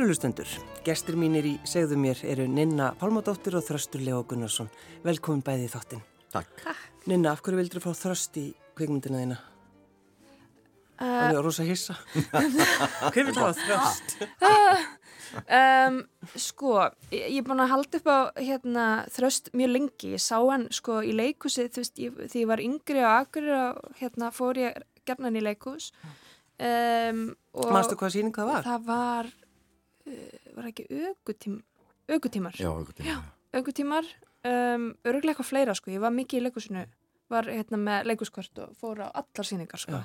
[0.00, 0.48] Kæru lustendur,
[0.80, 4.70] gestur mínir í segðu mér eru Ninna Pálmadóttir og Þröstur Leo Gunnarsson.
[5.04, 6.00] Velkomin bæði í þáttinn.
[6.32, 6.62] Takk.
[7.04, 8.44] Ninna, af hverju vildur þú fá Þröst í
[8.80, 9.36] kvikmyndina þína?
[11.02, 11.98] Það er rosa hissa.
[13.12, 14.14] Hver vil hafa Þröst?
[15.58, 16.00] um,
[16.46, 16.72] sko,
[17.12, 20.14] ég ég er búin að halda upp á hérna, Þröst mjög lengi.
[20.16, 23.52] Ég sá hann sko í leikusi, þú veist, ég, því ég var yngri og akkur
[23.58, 25.92] og hérna fór ég gerðan í leikus.
[26.60, 28.66] Um, og Mástu hvað síning það var?
[28.66, 29.39] það var, uh,
[30.56, 31.60] var ekki aukutím,
[32.10, 32.56] aukutímar.
[32.60, 33.16] Já,
[33.56, 34.08] aukutímar
[34.44, 36.84] um, öruglega eitthvað fleira sko, ég var mikið í leikusinu
[37.30, 40.02] var hérna með leikuskvart og fór á allar síningar sko Já.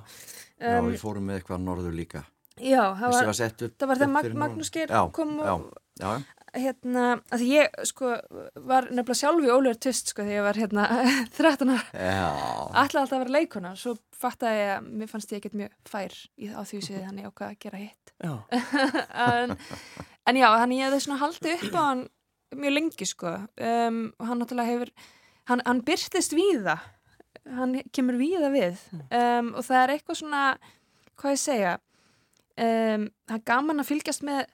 [0.62, 2.24] Já, um, við fórum með eitthvað norður líka.
[2.60, 3.40] já, það var, var
[3.80, 6.12] það var fyrir Magnús Geir Já, kom já, og já,
[6.56, 8.14] hérna, að ég sko
[8.68, 10.88] var nefnilega sjálf í ólegur tvist sko þegar ég var hérna
[11.38, 11.86] 13 ára.
[12.84, 16.50] Ætlaði alltaf að vera leikuna, svo ég að mér fannst ég ekkert mjög fær í,
[16.50, 18.14] á því séð hann ég ákvað að gera hitt.
[19.26, 19.56] En,
[20.26, 22.04] en já, hann ég hefði svona haldið upp á hann
[22.56, 23.34] mjög lengi sko.
[23.60, 24.94] Um, og hann náttúrulega hefur
[25.52, 26.80] hann, hann byrtist víða.
[27.46, 28.80] Hann kemur víða við.
[29.12, 30.46] Um, og það er eitthvað svona
[31.20, 31.76] hvað ég segja
[32.62, 34.46] um, er gaman að fylgjast með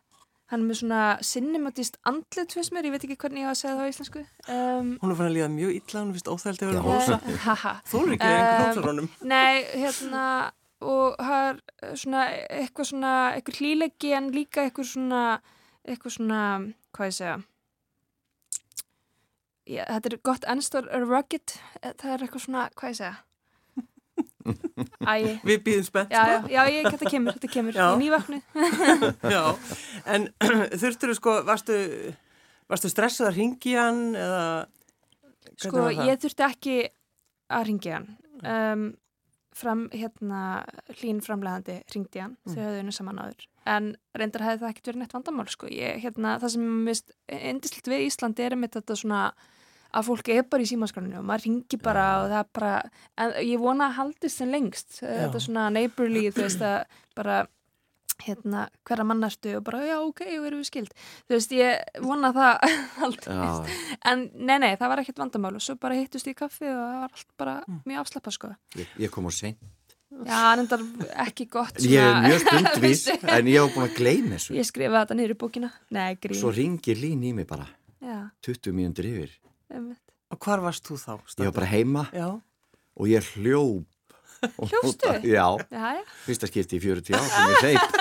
[0.52, 3.60] hann er með svona cinematíst andlit finnst mér, ég veit ekki hvernig ég á að
[3.62, 4.24] segja það á íslensku.
[4.52, 7.74] Um, Hún er fann að líða mjög illa, hún finnst óþægild að vera eh, haha
[7.88, 9.08] Þú er ekki einhvern Um, hópsarónum.
[9.32, 10.26] Nei, hérna
[10.82, 12.26] og það er svona
[12.60, 15.24] eitthvað svona, eitthvað hlíleggi en líka eitthvað svona
[15.88, 16.44] eitthvað svona,
[16.96, 17.40] hvað ég segja?
[19.72, 23.14] Já, þetta er gott ennstor rugged, það er eitthvað svona, hvað ég segja
[25.02, 25.14] Æ,
[25.48, 26.52] Við býðum spennt, já, já, sko.
[26.54, 27.86] já, ég, þetta kemur, þetta kemur Já.
[27.94, 28.40] í nývaknu
[29.36, 29.44] Já.
[30.16, 30.28] En
[30.82, 31.78] þurftur þú sko, varstu,
[32.72, 34.44] varstu stressað að ringi hann eða...
[35.62, 36.76] Sko, ég þurfti ekki
[37.52, 38.10] að ringja hann
[38.48, 38.84] um,
[39.58, 40.42] fram, hérna,
[41.02, 42.54] hlín framlegandi ringdi hann, Mm.
[42.56, 46.00] þau höfðu unni saman áður en reyndar hefði það ekkert verið neitt vandamál sko, ég,
[46.02, 49.20] hérna, það sem mist indislegt við Íslandi er einmitt þetta svona
[49.94, 52.74] að fólk er bara í símaskráninu og maður ringi bara og það er bara
[53.18, 56.86] en ég vona að haldist sem lengst þetta svona neighborly, þú veist að
[57.20, 57.42] bara
[58.22, 60.92] hérna, hverra mannartu og bara, já, ok, og erum við skild
[61.26, 63.78] þú veist, ég vona að það haldist Já,
[64.12, 66.98] En nei, nei, það var ekkert vandamál og svo bara hittust í kaffi og það
[67.02, 67.80] var allt bara Mm.
[67.90, 68.52] mjög afslappa sko.
[68.78, 69.56] ég, ég kom á sein.
[70.28, 70.82] Já, reyndar
[71.26, 74.56] ekki gott Ég er svona- mjög stundvís, en ég hef búin að gleyma þessu.
[74.58, 75.70] Ég skrifaði þetta niður í bókina.
[75.90, 76.18] Nei.
[76.38, 77.66] Svo ringir lín í mig bara,
[78.02, 79.34] Já, 20 mínútur yfir.
[79.76, 80.04] Einmitt.
[80.32, 81.14] Og hvar varst þú þá?
[81.40, 82.28] Ég var bara heima Já.
[82.96, 83.88] og ég hljóp.
[84.42, 85.10] Hljópstu?
[85.22, 86.04] Já, Já, já.
[86.26, 87.98] fyrsta skipti í 40 ár sem ég seit.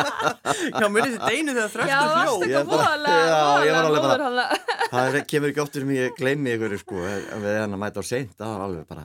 [0.80, 2.44] Já, mér er þetta einu þegar varst hljóð.
[2.48, 6.76] Já, ég var alveg bara- voðalega móður Það kemur ekki oft um ég gleymi ykkur
[6.80, 9.04] sko, en við hann að mæta á seint, það var alveg bara,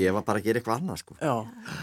[0.00, 1.18] ég var bara að gera eitthvað annað sko.
[1.20, 1.34] Já.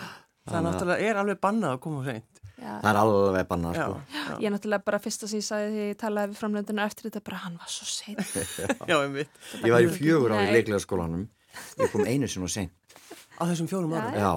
[0.52, 2.41] Það náttúrulega er alveg bannað að koma hreint.
[2.62, 2.74] Já.
[2.84, 3.84] Það er alveg bannað Já.
[3.84, 3.96] sko.
[4.14, 7.22] Já, Ég náttúrulega bara fyrsta sem ég sagði því ég talaði við framlöndinu eftir þetta
[7.26, 8.20] bara hann var svo sein.
[8.92, 9.40] já, einmitt.
[9.64, 11.24] Ég var í fjögur ári í leiklega skólanum,
[11.82, 12.98] ég kom einu sinni og seint.
[13.42, 14.14] Á þessum fjórum árum.
[14.14, 14.32] Já,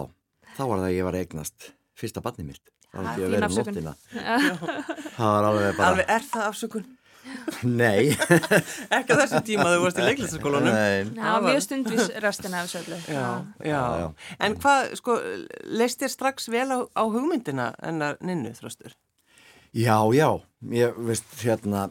[0.57, 1.69] þá var það að ég var að eignast
[2.01, 2.75] fyrsta barnið mitt.
[2.95, 3.03] Það
[5.19, 6.85] var að alveg bara, Alveg, er það afsökun?
[7.65, 8.13] Nei.
[8.97, 10.75] Ekki á þessum tíma þegar þú varst í leiklistaskólanum.
[10.75, 11.05] nei.
[11.19, 12.99] Já, mjög stundvís restina af þessu öllu.
[13.09, 13.27] Já,
[13.65, 13.83] já.
[14.03, 14.07] Já.
[14.47, 15.19] En hvað, sko,
[15.83, 18.95] leist þér strax vel á, á hugmyndina ennar ninnu, þröstur?
[19.75, 20.29] Já, já,
[20.71, 21.89] ég veist hérna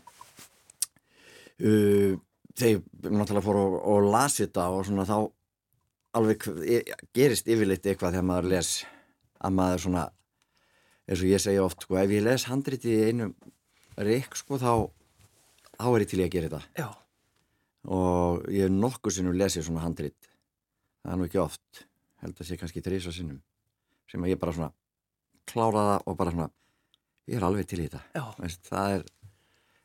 [1.60, 2.14] uh,
[2.58, 2.82] þegar
[3.12, 5.18] náttúrulega fór og, og las þetta og svona þá
[6.14, 6.84] alveg e-
[7.16, 8.74] gerist yfirleitt eitthvað þegar maður les
[9.44, 10.04] að maður svona
[11.10, 13.32] eins og ég segja oft sko, ef ég les handriti í einu
[14.00, 14.72] reik sko þá
[15.80, 16.62] þá er ég til í að gera þetta.
[16.84, 16.90] Já.
[17.94, 20.30] og ég hef nokkuð sinnum lesið svona handrit.
[21.04, 21.84] Það er nú ekki oft.
[22.24, 23.42] Held að sé kannski þrísa sinnum.
[24.08, 24.72] Sem að ég bara svona
[25.50, 26.50] klára það og bara svona
[27.28, 28.02] ég er alveg til í þetta.
[28.16, 28.24] Já.
[28.40, 29.06] Veist, það er,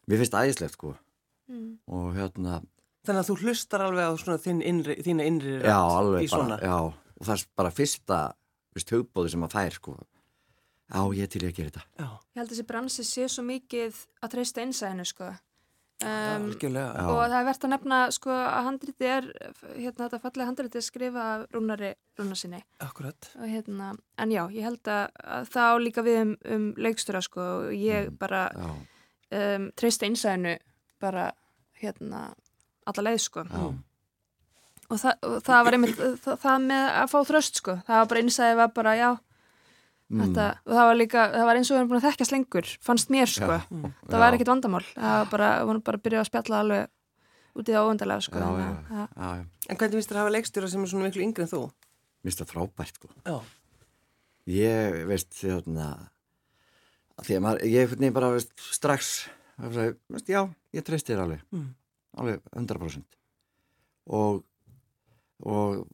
[0.07, 0.95] mér finnst ægislegt sko.
[1.49, 1.79] Mm.
[1.89, 2.59] og hérna,
[3.09, 6.59] Þannig að þú hlustar alveg á svona þín innri, þína innri rödd já alveg bara
[6.61, 8.19] já, og það er bara fyrsta
[8.77, 9.95] veist, hugbóði sem að fær sko.
[10.89, 11.85] Já, ég er til í að gera þetta.
[11.97, 15.31] Já, Ég held að þessi bransi sé svo mikið að treysta einsæðinu sko.
[15.99, 16.53] Um.
[16.63, 17.07] Já.
[17.11, 19.25] og það er verðt að nefna sko að handriti er
[19.75, 21.89] hérna þetta fallega handriti er skrifa af rúnari
[22.21, 23.31] rúnarsinni Akkurat.
[23.35, 23.89] og hérna,
[24.23, 27.75] en já, ég held að, að það á líka við um, um leikstura sko og
[27.75, 28.71] ég bara já,
[29.41, 30.55] um, treysta einsæðinu
[31.03, 31.33] bara
[31.83, 32.29] hérna
[32.87, 33.67] alla leið sko já,
[34.89, 38.13] og, það, og það var einmitt það, það með að fá þröst sko það var
[38.15, 39.28] bara einsæði var bara já Mm.
[40.09, 42.71] Þetta, og það var líka, það var eins og við erum búin að þekkjast lengur
[42.85, 43.65] fannst mér sko, Já.
[43.69, 44.23] það Já.
[44.23, 47.69] var ekkit vandamál það var bara, við vorum bara að byrja að spjalla alveg út
[47.69, 48.49] í það óvendalega sko já,
[48.89, 49.33] já.
[49.69, 51.63] En hvernig finnst þér að hafa leikstjóra sem er svona miklu yngri en þú?
[51.69, 53.37] Mér finnst það frábært sko Já.
[54.55, 55.89] ég veist þérna
[57.27, 59.13] því að maður, ég er bara veist, strax
[59.59, 61.71] veist, já, ég treysti þér alveg mm.
[62.23, 63.19] alveg 100%
[64.19, 64.45] og
[65.45, 65.85] og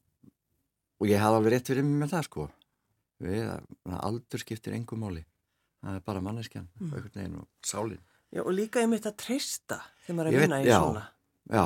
[1.01, 2.47] og ég hafði alveg rétt fyrir mig með það sko
[3.23, 3.53] við,
[4.01, 5.25] aldur skiptir engum máli
[5.85, 7.39] það er bara manneskjan mm.
[7.41, 8.03] og sálinn
[8.35, 11.03] Já, og líka ég mitt að treysta þegar maður er að vinna í já, svona.
[11.45, 11.65] Já,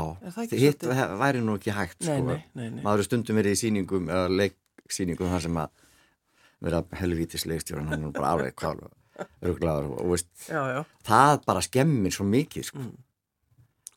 [0.59, 1.13] hitt svolítið...
[1.23, 2.37] væri nú ekki hægt nei, sko.
[2.59, 5.85] Nei, nei, maður stundum verið í síningum eða leiksíningum þar sem að
[6.67, 8.67] vera helvítisleikstjóran hann er bara alveg
[9.43, 10.81] ruglaður og veist, já, já.
[11.07, 12.83] það bara skemmir svo mikið sko.
[12.83, 12.97] mm.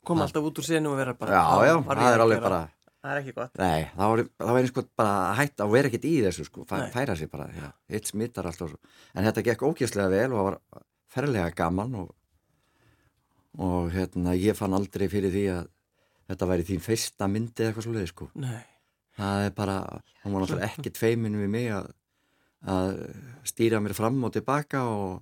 [0.02, 2.62] Kom alltaf út úr senu og vera bara Já, já, það er alveg bara
[3.02, 3.56] Það er ekki gott.
[3.58, 6.76] Nei, var, það var eins og bara hægt að vera ekkert í þessu sko, Fæ,
[6.94, 8.76] færa sér bara, já, hitt smittar alltaf.
[9.16, 10.58] En þetta gekk ógæslega vel og það var
[11.12, 12.12] ferlega gaman og
[13.60, 15.66] og hérna ég fann aldrei fyrir því að
[16.30, 18.62] þetta væri þín fyrsta myndi eða eitthvað svolítið sko Nei.
[19.18, 19.76] það er bara,
[20.22, 21.90] hún var náttúrulega ekki tveimin við mig að,
[22.72, 22.94] að
[23.48, 25.20] stýra mér fram og tilbaka og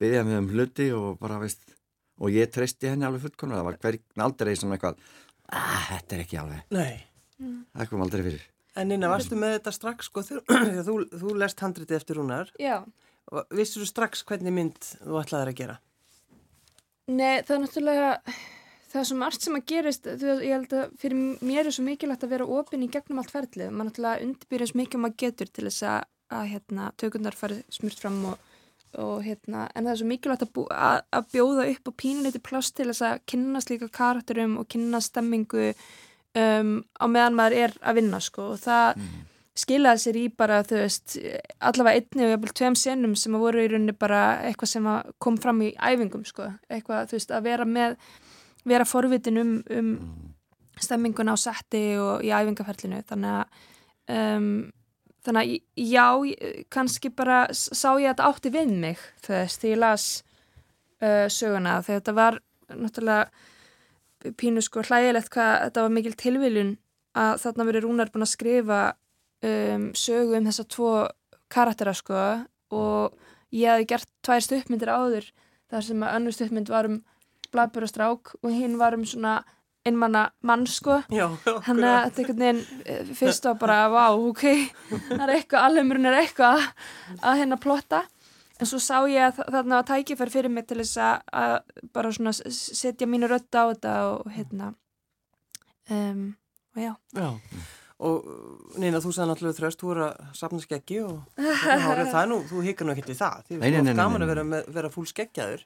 [0.00, 1.74] byggja mig um hluti og bara veist
[2.18, 6.16] og ég treysti henni alveg fullkona það var hverjum aldrei svona eitthvað að ah, þetta
[6.16, 6.62] er ekki alveg.
[6.74, 7.04] Nei.
[7.74, 8.46] það kom aldrei fyrir.
[8.78, 12.82] En Nina, varstu með þetta strax sko þegar þú, þú lest handriti eftir húnar Já.
[13.52, 15.76] Vissur þú strax hvernig mynd þú ætlaði að gera?
[17.08, 18.08] Nei, það er náttúrulega,
[18.92, 21.84] það er svo margt sem að gerist, þú ég held að fyrir mér er svo
[21.86, 25.64] mikilvægt að vera ofinn í gegnum allt ferlið, maður náttúrulega undirbyrjast mikið maður getur til
[25.70, 26.08] þess að,
[26.38, 28.47] að hérna, tökundar farið smurt fram og,
[28.98, 32.74] og hérna, en það er svo mikilvægt að, að, að bjóða upp og pínleiti pláss
[32.74, 38.00] til þess að kynna slíka karakterum og kynna stemmingu um, á meðan maður er að
[38.02, 39.02] vinna, sko, og það...
[39.02, 39.26] Mm
[39.58, 41.16] skilaði sér í bara, þú veist,
[41.58, 44.88] allavega einni og jafnvel tveim senum sem að voru í rauninni bara eitthvað sem
[45.22, 47.96] kom fram í æfingum, sko, eitthvað, þú veist, að vera með,
[48.68, 49.92] vera forvitin um, um
[50.78, 53.62] stemminguna á setti og í æfingaferlinu, þannig að,
[54.14, 54.50] um,
[55.28, 56.06] þannig að, já,
[56.72, 60.08] kannski bara sá ég að þetta átti við mig, veist, þegar ég las
[61.04, 66.72] uh, söguna, þegar þetta var náttúrulega pínu, sko, hlægilegt hvað þetta var mikil tilviljun
[67.18, 68.80] að þarna verið Rúnar búin að skrifa
[69.44, 70.92] um, sögu um þessa tvo
[71.52, 72.24] karaktera sko.
[72.74, 73.14] Og
[73.54, 75.30] ég hafði gert tvær stuppmyndir áður
[75.72, 76.98] þar sem að önnur stuppmynd var um
[77.52, 79.40] Blabur og Strák og hinn var um svona
[79.88, 84.44] einmanna mann sko þannig að þetta einhvern veginn eh, fyrst var bara vá ok,
[85.08, 86.62] það er eitthvað alvegmurinn er eitthvað
[87.18, 88.04] að hérna plotta
[88.58, 91.56] en svo sá ég að þarna var tækifær fyrir mig til þess að
[91.94, 94.72] bara svona setja mínu rödd á þetta og hérna
[95.90, 96.24] um,
[96.76, 97.30] og já Já
[97.98, 98.26] og
[98.78, 102.62] neina þú sagði náttúrulega þröst þú er að sapna skeggi og það er nú, þú
[102.68, 104.44] hikar nú ekkert í það því það er gaman að vera,
[104.76, 105.64] vera fúl skeggjaður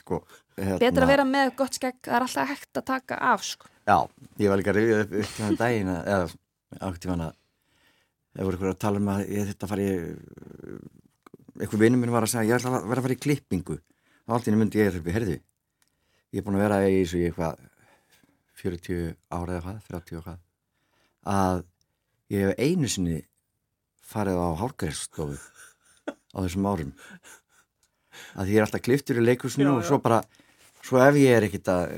[0.00, 0.22] sko
[0.56, 0.78] hérna...
[0.82, 3.70] betra að vera með gott skegg, það er alltaf hægt að taka af sko.
[3.88, 3.98] Já,
[4.38, 6.18] ég var líka að rifja upp upp þannig daginn eða
[6.88, 7.30] átt í vana
[8.32, 9.88] það voru ykkur að tala um að ég þetta fari
[11.60, 13.78] eitthvað vinnum minn var að segja ég ætla að vera að fara í klippingu.
[14.22, 15.36] Og allt í nefndi ég er í herði
[16.32, 17.60] ég er búin að vera í þessu eitthvað
[18.62, 20.34] 40 ára eða hvað, 30 ára
[21.32, 21.62] að
[22.32, 23.18] ég hef einu sinni
[24.12, 25.36] farið á hálgreifstofu
[26.08, 26.94] á þessum árum
[28.36, 30.22] að ég er alltaf kliftur í leikusinu og svo bara,
[30.84, 31.94] svo ef ég er ekkit að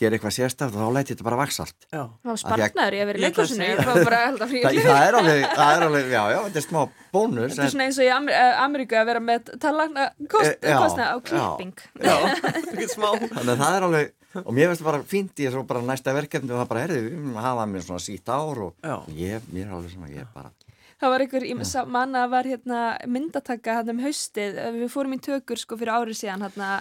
[0.00, 1.76] gera eitthvað sérstæft þá læti þetta bara vaks allt.
[1.92, 6.22] Já, þá spartnaður ég að vera í leikusinu það, er alveg, það er alveg, já,
[6.32, 6.80] já, þetta er smá
[7.12, 11.10] bónus Þetta er svona eins og í Amer eh, Ameríku að vera með talagna kostna
[11.12, 11.84] á klipping.
[12.00, 13.10] Já, þetta er smá.
[13.26, 16.14] Þannig að það er alveg og mér finnst það bara fínt í þessu bara næsta
[16.14, 18.96] verkefni og það bara herði um að hafa mér svona sítt ár og Já.
[19.18, 20.52] ég, mér er alveg svona, ég er bara
[21.00, 25.60] Það var einhver, sá, manna var hérna myndataka hann um haustið, við fórum í tökur
[25.60, 26.72] sko fyrir árið síðan hérna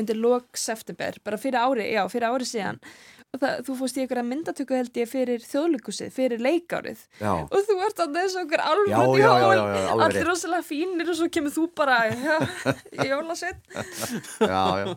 [0.00, 2.80] undir lok september, bara fyrir árið, já fyrir árið síðan.
[3.34, 7.02] Og það, þú fórst í einhverja myndatöku held ég fyrir þjóðlukusið, fyrir leikárið.
[7.20, 7.32] Já.
[7.42, 11.52] og þú ert að þessu okkur alveg í hól, allir rosalega fínir og svo kemur
[11.52, 13.60] þú bara í jólasett
[14.40, 14.94] hérna,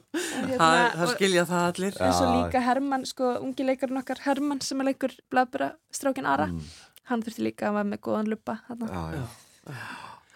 [0.55, 2.00] það, það skilja það allir.
[2.05, 6.48] en svo líka Herman, sko, ungi leikarinn okkar Herman sem er leikur Blabura strákin Ara,
[6.53, 6.69] mm.
[7.09, 8.59] Hann þurfti líka að vera með góðan lupa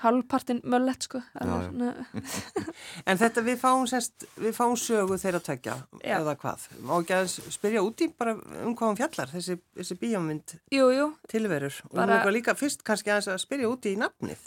[0.03, 1.21] halvpartin möllett sko.
[3.09, 6.17] En þetta við fáum sérst, við fáum sögu þeirra tvekja Já.
[6.19, 10.55] eða hvað, má ekki að spyrja úti bara um hvað hún fjallar þessi, þessi bíómynd?
[10.75, 11.07] Jú, jú.
[11.31, 11.79] tilverur.
[11.91, 12.19] Og bara...
[12.35, 14.43] líka fyrst kannski að spyrja úti í nafnið.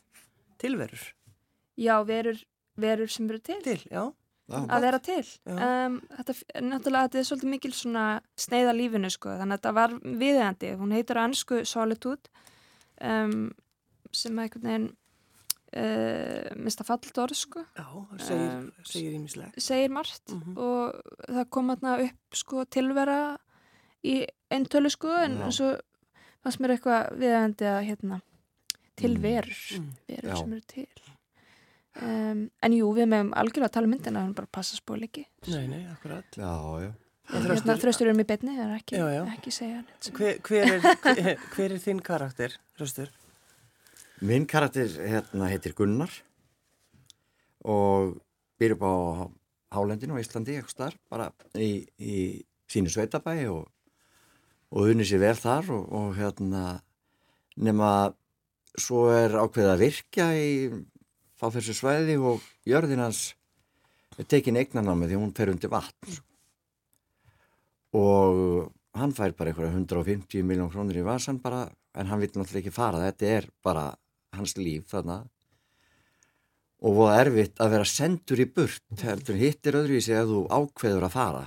[0.60, 1.08] Tilverur.
[1.76, 2.38] Já, verur,
[2.80, 3.60] verur sem eru til.
[3.64, 4.06] Til, já
[4.46, 8.04] að vera til um, þetta, náttúrulega þetta er svolítið mikil svona
[8.38, 12.30] sneiða lífinu sko þannig að þetta var viðeigandi, hún heitir ansku Solitude
[13.02, 13.50] um,
[14.14, 14.94] sem er einhvern veginn
[15.76, 17.84] Uh, mista fallit orð sko Já,
[18.22, 20.60] segir ímislega uh, segir margt mm -hmm.
[20.62, 23.36] og það kom aðna upp sko tilvera
[24.06, 25.50] í eintölu sko en Já.
[25.50, 25.72] svo
[26.40, 28.20] fannst mér eitthvað viðægandi að hérna
[28.96, 29.90] tilverur mm.
[30.08, 30.36] verur Já.
[30.38, 30.88] sem eru til
[32.02, 35.26] um, en jú, við meðum algjörlega að tala um myndina en bara passa spóil ekki
[35.52, 36.26] Nei, nei, akkurat.
[36.36, 36.52] Já,
[36.84, 36.90] já.
[37.32, 39.22] hérna, þröstur um í betni það er ekki, Já, já.
[39.36, 39.82] ekki segja
[40.18, 43.10] Hver, hver, er, hver, hver er þinn karakter, Röstur?
[44.24, 46.12] Minn karakter hérna heitir Gunnar
[47.66, 48.16] og
[48.60, 48.94] býr upp á
[49.76, 51.26] Hálendinu á Íslandi, eitthvað starf, bara
[51.58, 52.14] í, í
[52.70, 53.66] sínu sveitabæi og,
[54.72, 56.62] og unni sér vel þar og, og hérna
[57.56, 57.90] nema
[58.78, 60.48] svo er ákveðið að virkja í
[61.42, 63.34] á þessu svæði og jörðin hans
[64.16, 66.18] er tekin eignanámi því hún fer undir vatn.
[67.96, 71.66] Og hann fær bara einhverja 150 miljón krónir í vasan bara
[71.96, 73.86] en hann vil náttúrulega ekki fara, þetta er bara
[74.36, 75.22] hans líf þarna.
[76.84, 80.42] Og voða erfitt að vera sendur í burt heldur hittir öðru í sig að þú
[80.52, 81.44] ákveður að fara.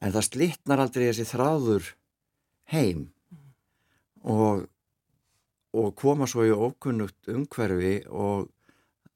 [0.00, 1.90] En það slittnar aldrei þessi þráður
[2.72, 3.04] heim.
[4.24, 4.64] Og,
[5.76, 8.48] og koma svo í ókunnugt umhverfi og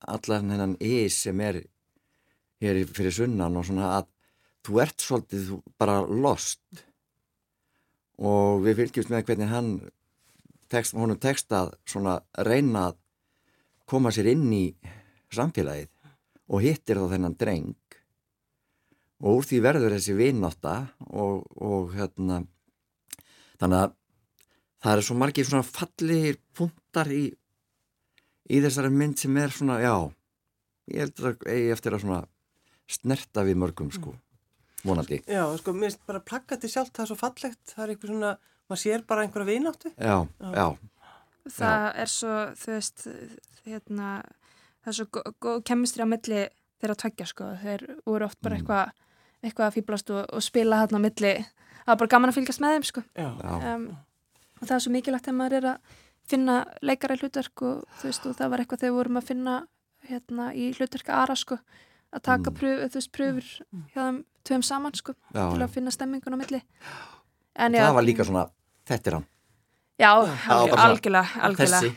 [0.06, 1.62] allan hennan ís sem er
[2.62, 4.08] hér fyrir sunnan og svona að
[4.66, 6.84] þú ert svolítið bara lost.
[8.18, 9.70] Og við fylgjumst með hvernig hann
[10.70, 12.98] tekst, honum tekst að svona reyna að
[13.88, 14.64] koma sér inn í
[15.32, 15.90] samfélagið
[16.48, 17.76] og hittir þá þennan dreng.
[19.22, 20.74] Og úr því verður þessi vinnátta
[21.10, 22.42] og, og hérna
[23.58, 23.94] þannig að
[24.78, 27.24] það er svo margir svona fallir punktar í
[28.48, 29.94] í þessari mynd sem er svona, já
[30.88, 32.20] ég heldur að eigi eftir að svona
[32.88, 34.14] snerta við mörgum sko
[34.86, 38.12] vonandi, Já, sko, mér finnst bara plakkati sjálft, það er svo fallegt, það er eitthvað
[38.12, 38.30] svona,
[38.70, 39.90] maður sér bara einhverja vináttu.
[39.98, 40.16] já,
[40.54, 40.68] já.
[41.58, 43.04] það er svo, þú veist
[43.66, 44.08] hérna,
[44.84, 46.40] það er svo gó- góð kemistri á milli
[46.80, 48.62] þeirra tveggja sko, þeir voru oft bara Mm.
[48.62, 48.92] eitthvað
[49.42, 51.34] eitthvað að fýblast og, og spila hérna á milli.
[51.84, 53.02] Það var bara gaman að fylgjast með þeim sko.
[53.14, 53.84] Já, já, um,
[54.60, 55.78] og það er svo mikilvægt þegar maður er að
[56.28, 59.28] finna leikara í hlutverk og þú veist og það var eitthvað þegar við vorum að
[59.30, 59.54] finna
[60.08, 61.58] hérna í hlutverka Ara sko
[62.14, 62.56] að taka Mm.
[62.58, 63.48] pröf, þú veist pröfur
[63.94, 65.64] hjá þeim tveim saman sko já, til já.
[65.66, 66.62] að finna stemmingun á milli.
[67.56, 68.46] En það var líka svona,
[68.86, 69.26] þetta er hann.
[69.98, 70.12] Já,
[70.46, 71.80] Já, algjörlega, algjörlega.
[71.80, 71.90] þessi,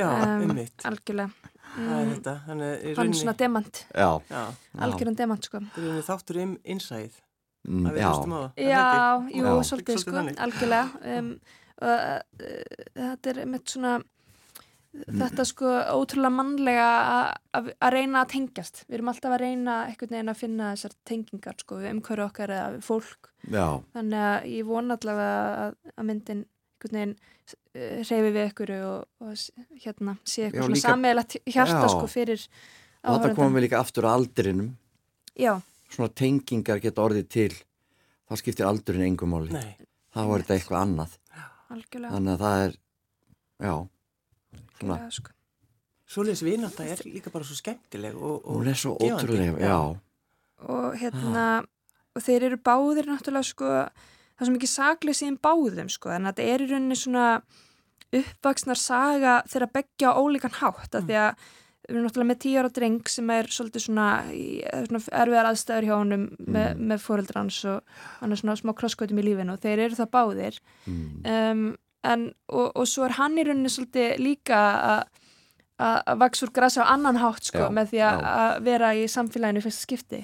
[0.00, 0.82] já, Um, einmitt.
[0.88, 1.30] algjörlega.
[1.76, 3.84] Það er mm, þetta, þannig í hann rauninni, svona demant.
[3.94, 4.80] Já, já, já.
[4.86, 5.60] algjörðan demant sko.
[6.08, 7.10] Þáttur um innsæð,
[7.68, 8.10] Mm, já,
[8.56, 9.62] já, jú, Já.
[9.68, 10.10] svolítið sko,
[10.40, 10.88] algjörlega
[11.82, 13.98] og, uh, þetta er mitt svona
[14.98, 16.86] þetta sko ótrúlega mannlega
[17.54, 18.80] að- reyna að tengjast.
[18.88, 22.48] Við erum alltaf að reyna einhvern veginn að finna þessar tengingar sko við umhverju okkar
[22.56, 23.28] eða við fólk.
[23.52, 28.72] Já, þannig að ég vona allavega að, að myndin einhvern veginn uh, reyfi við ykkur
[28.78, 29.32] og, og
[29.84, 31.88] hérna sé eitthvað svona líka- sammeðilegt hjarta Já.
[31.94, 32.48] sko fyrir
[33.04, 34.72] og þetta komum við líka aftur að aldrinum.
[35.38, 35.54] Já,
[35.92, 37.52] svona tengingar geta orðið til
[38.28, 39.52] þá skiptir aldurinn engum máli.
[39.54, 39.76] Nei,
[40.16, 41.18] þá er þetta eitthvað annað
[41.74, 42.12] algjörlega.
[42.14, 42.76] Þannig að það er
[43.68, 43.74] já,
[44.78, 45.34] svona, sko.
[46.08, 49.78] svoleiðis vinátta er líka bara svo skemmtileg og, og hún er svo ótrúlega já,
[50.68, 51.46] og hérna
[52.16, 56.30] og þeir eru báðir náttúrulega sko það er svo mikið í þeim báðum sko en
[56.30, 57.28] þetta er í rauninni svona
[58.18, 61.48] uppvaksnar saga þeirra beggja á ólíkan hátt af því að
[61.88, 64.06] við erum náttúrulega með tíu ára dreng sem er svolítið svona,
[64.86, 66.82] svona erfiðar aðstæður hjá honum með, Mm.
[66.92, 70.58] með fóreldrans og hann er svona smá krosskautum í lífinu og þeir eru það báðir
[70.86, 71.62] mm, um,
[72.04, 74.58] en, og, og svo er hann í rauninni svolítið líka
[74.92, 75.00] að
[75.78, 78.88] að að vaks úr grasa á annan hátt sko, Já, með því að, að vera
[78.98, 80.18] í samfélaginu fyrsta skipti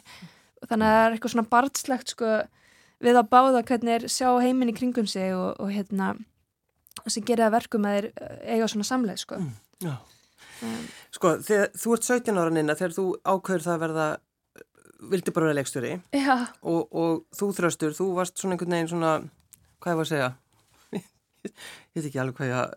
[0.60, 2.30] og þannig að það er eitthvað svona barnslegt sko,
[3.04, 6.08] við að báða hvernig er sjá heiminn í kringum sig og, og hérna
[7.06, 9.38] sem gerir það verkum að þeir eh, eiga svona samleið sko.
[9.38, 9.54] Mm,
[9.84, 9.94] já.
[10.62, 14.06] Um, Sko, þegar, þú ert 17 ára nynna þegar þú ákveður það að verða
[15.10, 15.92] vildi bara vera leikstjóri
[16.62, 19.12] og, og þú þröstur, þú varst svona einhvern veginn svona,
[19.82, 20.32] hvað ég var að segja?
[21.94, 22.70] Ég veit ekki alveg hvað ég að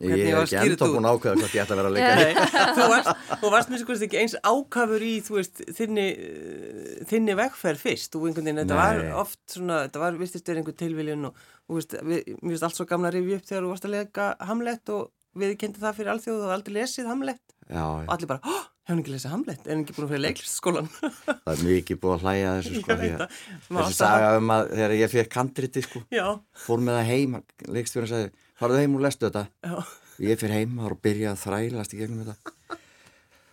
[0.00, 1.06] hvernig ég er var að ekki skýra enda þetta búin út.
[1.06, 3.82] að ákveða hvort ég ætla að vera að leika Nei, þú varst, þú varst með
[3.84, 8.18] sko ekki eins ákafur í, þú veist, þinni, eh, þinni vegferð fyrst.
[8.18, 8.82] Og einhvern veginn, þetta Nei.
[8.82, 12.66] var oft svona, þetta var, vistist er einhver tilviljun og, og veist, við, mér finnst
[12.68, 15.06] allt svo gamla að rifja upp þegar þú varst að leika Hamlet og
[15.38, 17.42] við kendi það fyrir alþjóðu og aldrei lesið Hamlet.
[17.70, 20.90] Já, og allir bara, oh, hann ekki lesið Hamlet, hann ekki búin að fyrir leiklistskólan?
[21.44, 23.24] það er mikið búið að hlæja þessu sko, Ég.
[23.68, 26.26] Maður þessi saga um að þegar ég fekk kandriti sko, Já,
[26.66, 27.38] fór með það heim
[27.78, 29.46] leikstjóðan sagði, farðu heim og lestu þetta.
[29.62, 29.96] Já,
[30.26, 32.78] ég fyrir heim og byrja að þrælast í gegnum þetta.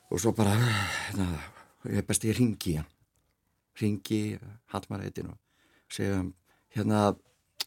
[0.08, 0.56] Og svo bara
[1.20, 1.32] na,
[1.92, 2.80] ég best ég ringi
[3.82, 4.38] ringi
[4.74, 5.38] Hallmareitin og
[5.94, 6.32] segja um,
[6.76, 7.12] hérna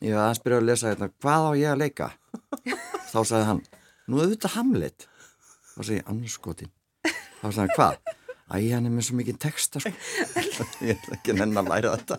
[0.00, 2.08] ég var aðeins byrja að lesa hérna hvað á ég að leika?
[3.10, 3.62] Þá sagði hann
[4.09, 5.09] nú auðvitað Hamlet.
[5.75, 6.73] Þá segi annarskotin
[7.40, 8.16] þá sagði hann hvað?
[8.50, 9.92] Æ, hann er með svo mikið texta sko.
[10.88, 12.16] Ég ætla ekki nenn að læra þetta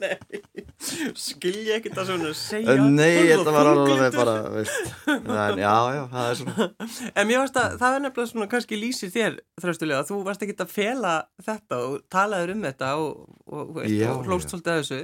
[0.82, 6.02] Skilja ekkert að svona segja Nei, Þú þetta var alveg bara veist, en, Já, já,
[6.12, 6.68] það er svona.
[7.14, 10.56] En mér varst að það er nefnilega svona kannski lýsir þér þröstulega, þú varst ekki
[10.66, 11.14] að fela
[11.46, 14.54] þetta og talaður um þetta og, og, veist, Já, og hlóst já.
[14.56, 15.00] svolítið að þessu.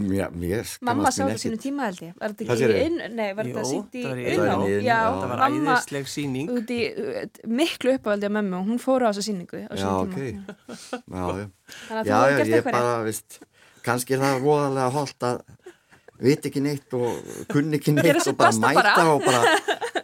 [0.00, 2.16] Mér, mér Mamma sá þetta sínu tíma held ég.
[2.18, 4.50] Var þetta ekki inn, nei, var þetta sínt í það var í inn á?
[4.50, 4.68] Iðnó.
[4.70, 4.98] Já, Já.
[5.20, 7.22] Það var æðisleg síning út í uh,
[7.60, 8.60] miklu uppáhaldi á mömmu.
[8.60, 10.18] Og hún fór á þessa síningu á Já, sínum ok.
[10.18, 10.58] Tíma.
[10.90, 11.46] Já, já.
[11.86, 13.40] Þannig að Já, þú hefur já, gert ég eitthvað bara, veist
[13.86, 15.42] kannski er það voðalega holdt að
[16.20, 19.04] veit ekki neitt og kunni ekki neitt og bara mæta bara.
[19.14, 19.42] og bara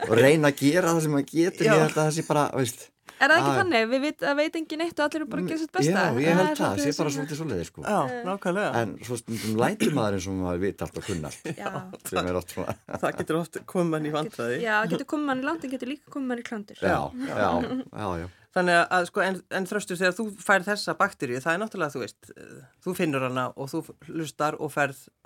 [0.06, 1.66] og reyna að gera það sem maður getur.
[1.66, 3.84] Ég held að það sé bara, veist Er það ekki þannig?
[3.88, 6.02] Við veit, veit engin eitt og allir eru bara að gera sitt besta.
[6.04, 7.84] Já, ég Það held það, svolítið sé bara svolítið svoleiði sko.
[7.86, 8.82] Já, nákvæmlega.
[8.82, 11.48] En svo stundum lætur maður eins og maður veit allt og kunna allt.
[11.56, 11.70] Já,
[12.20, 12.74] er svona.
[12.92, 14.58] Það getur oft komið mann í vandræði.
[14.66, 17.48] Já, getur komið mann í land en getur líka komið mann í klandur Já, já,
[17.88, 21.60] já, já Þannig að sko, en, en þröstur þegar þú fær þessa bakteríu, það er
[21.60, 24.70] náttúrulega, þú veist, eh, þú finnur hana og þú hlustar og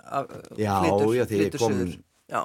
[0.03, 0.27] af,
[0.59, 1.93] Já, flytur- já, þegar ég flytur kom- suður.
[2.31, 2.41] Já,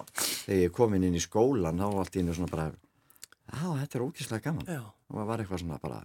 [0.47, 3.99] Þegar ég kom inn í skólan þá var allt í einu svona bara Já, þetta
[3.99, 4.81] er ókýrslega gaman já.
[4.83, 6.01] og það var eitthvað svona bara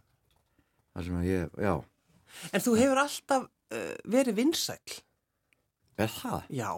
[0.95, 1.73] það sem að ég, já,
[2.53, 4.99] En þú hefur alltaf uh, verið vinsæll.
[5.97, 6.43] er það?
[6.49, 6.69] Já,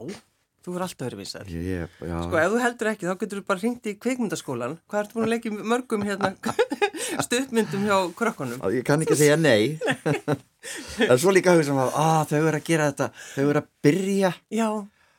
[0.63, 3.63] þú hefur alltaf verið ég, já, Sko, ef þú heldur ekki, þá getur þú bara
[3.63, 4.77] hringt í kvikmyndaskólan.
[4.87, 6.33] Hvað ertu búin að leggja í mörgum hérna
[7.27, 8.63] stuðmyndum hjá krökkunum?
[8.73, 9.75] ég kann ekki segja nei
[11.09, 14.31] en svo líka hugsa maður að þau eru að gera þetta, þau eru að byrja
[14.53, 14.67] Já,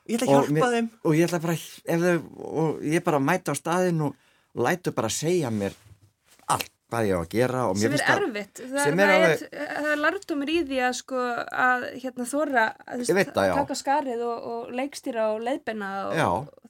[0.09, 0.91] ég ætla að hjálpa mér, þeim.
[1.05, 2.15] og ég ætla bara ef þau,
[2.65, 4.17] og ég bara mæta á staðin og
[4.65, 5.77] lætu bara segja mér
[6.49, 8.61] allt hvað ég á að gera og sem mér er það erfitt.
[8.63, 11.25] Það, sem það, er alveg- það er lærdomur í því að sko
[11.67, 16.29] að hérna þóra að, veit það, taka skarið og, og leikstýra og leiðbenna og, já,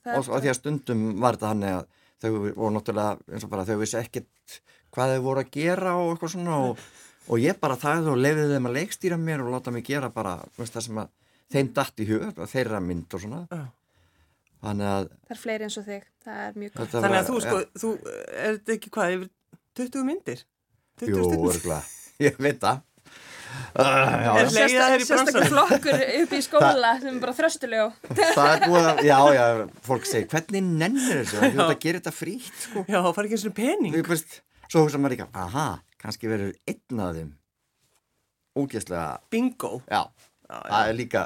[0.09, 1.85] það og, og því að stundum var þetta hann að
[2.25, 4.59] þau voru náttúrulega eins og bara þau vissi ekkert
[4.95, 6.83] hvað þau voru að gera og eitthvað svona og,
[7.35, 10.37] og ég bara þagði og leiði þeim að leikstýra mér og láta mig gera bara
[10.57, 11.11] veist, það sem að
[11.55, 13.43] þeim datt í hug og þeirra mynd og svona.
[13.53, 13.65] Já.
[14.65, 17.41] þannig að það er fleiri eins og þig, það er mjög gott Þannig að þú,
[17.45, 17.91] sko, þú,
[18.33, 19.29] er þetta ekki hvað, yfir
[19.79, 20.43] 20 myndir?
[21.03, 21.81] 20 Jú, örgulega,
[22.23, 22.83] ég veit það.
[23.75, 29.19] Uh, Er sérstaklega flokkur upp í skóla sem bara þröstulega Það er búið að, já,
[29.37, 29.45] já,
[29.89, 33.29] fólk segir hvernig nennir þessu, þú ert að gera þetta frítt sko, Já, það far
[33.29, 33.95] ekki eins og pening.
[33.95, 34.35] þú veist
[34.67, 35.67] svo hugsa maður líka, aha,
[36.03, 37.31] kannski verður einn af þeim
[38.65, 39.73] ógeðslega, Bingo.
[39.91, 40.03] já,
[40.51, 41.25] það er líka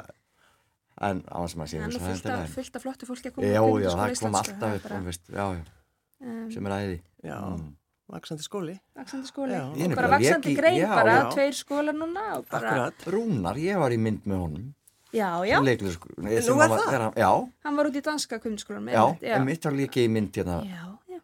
[1.09, 3.09] en á þess að maður sé það er fullt það af, er fullt af flottu
[3.09, 5.75] fólki að koma Já, já, það kom sko, alltaf upp,
[6.19, 7.01] um, sem er æði.
[7.25, 7.67] Já, Mm.
[8.09, 8.75] Vaksandi skóli.
[8.97, 9.63] vaksandi skóli Já.
[9.69, 11.29] Og er bara vaksandi grein já, bara, já.
[11.33, 13.07] tveir skólar núna og bara, Akkurat.
[13.13, 14.67] Rúnar, ég var í mynd með honum
[15.13, 17.13] já, já, Leiklis, sko, Nú er það?
[17.17, 17.31] Já,
[17.65, 19.03] hann var út í danska kvimskólan já,
[19.35, 21.21] en mitt var líka í mynd hérna, já, já,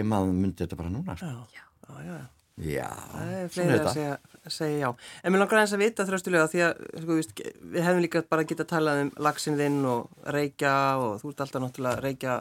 [0.00, 1.34] ég maður myndi þetta bara núna sko.
[1.54, 1.66] Já,
[2.00, 2.24] já, já.
[2.54, 4.10] Já, Það er svona er þetta segja,
[4.54, 4.88] segja já.
[5.26, 7.40] En mér langar aðeins að vita þröstulega því að sko, víst,
[7.74, 11.64] við hefum líka bara getað talað um lagsin þinn og reykja og þú ert alltaf
[11.64, 12.36] náttúrulega reykja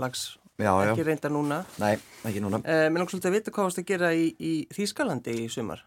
[0.00, 0.22] lags
[0.58, 1.60] Já, já, ekki reynda núna.
[1.78, 1.92] nei,
[2.26, 2.58] ekki núna.
[2.66, 5.84] Eh, mér langar svolítið að vita hvað varst að gera í, í Þýskalandi í sumar.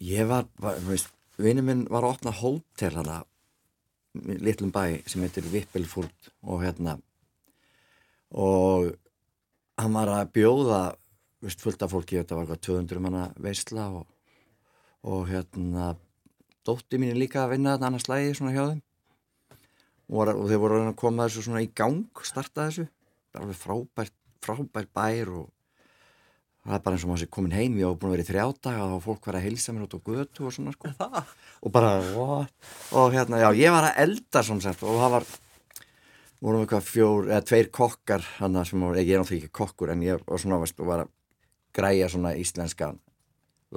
[0.00, 3.18] Ég var, var veist, vinnu minn var að opna hótel hana
[4.24, 6.96] litlum bæ sem heitir Vippelfurt og hérna.
[8.32, 8.94] Og
[9.76, 10.80] hann var að bjóða
[11.44, 14.08] veist, fullt af fólki, þetta var eitthvað 200 manna veisla og,
[15.04, 15.92] og hérna
[16.66, 18.82] dótti mín líka að vinna þetta annars lægi svona hjá þeim.
[20.06, 22.86] Og, og þeir voru að koma þessu svona í gang starta þessu,
[23.40, 25.46] alveg frábært frábært bær og
[26.66, 28.28] það er bara eins og maður sé komin heim ég á búin að vera í
[28.30, 31.34] þrjá daga og fólk var að heilsa mér út á götu og svona sko Það?
[31.62, 32.70] og bara what?
[32.92, 35.28] og hérna já ég var að elda svona sett og það var
[36.42, 40.26] vorum eitthvað fjór eða tveir kokkar sem var, ég er náttúrulega ekki kokkur en ég
[40.26, 41.12] var svona veist og var að
[41.76, 42.92] græja svona íslenska